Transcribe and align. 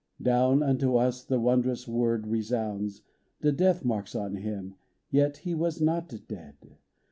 Down 0.19 0.63
unto 0.63 0.95
us 0.95 1.23
the 1.23 1.39
wondrous 1.39 1.87
word 1.87 2.25
resounds; 2.25 3.03
The 3.41 3.51
death 3.51 3.85
marks 3.85 4.15
on 4.15 4.37
Him, 4.37 4.73
yet 5.11 5.37
He 5.37 5.53
was 5.53 5.79
not 5.79 6.11
dead. 6.27 6.55